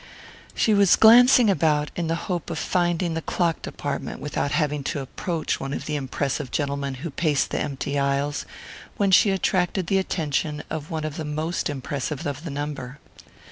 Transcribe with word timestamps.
She 0.55 0.73
was 0.73 0.95
glancing 0.95 1.47
about 1.47 1.91
in 1.95 2.07
the 2.07 2.15
hope 2.25 2.49
of 2.49 2.57
finding 2.57 3.13
the 3.13 3.21
clock 3.21 3.61
department 3.61 4.19
without 4.19 4.49
having 4.49 4.83
to 4.85 4.99
approach 4.99 5.59
one 5.59 5.73
of 5.73 5.85
the 5.85 5.95
impressive 5.95 6.49
gentlemen 6.49 6.95
who 7.05 7.11
paced 7.11 7.51
the 7.51 7.59
empty 7.61 7.99
aisles, 7.99 8.47
when 8.97 9.11
she 9.11 9.29
attracted 9.29 9.85
the 9.85 9.99
attention 9.99 10.63
of 10.71 10.89
one 10.89 11.03
of 11.05 11.17
the 11.17 11.23
most 11.23 11.69
impressive 11.69 12.25
of 12.25 12.43
the 12.43 12.49
number. 12.49 12.97